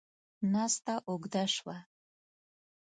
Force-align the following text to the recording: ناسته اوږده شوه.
ناسته 0.53 0.93
اوږده 1.09 1.43
شوه. 1.55 1.75